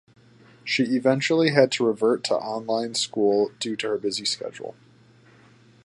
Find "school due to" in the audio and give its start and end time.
2.95-3.87